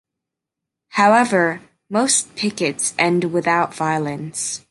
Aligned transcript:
However, 0.93 1.61
most 1.87 2.35
pickets 2.35 2.95
end 2.97 3.25
without 3.25 3.75
violence. 3.75 4.59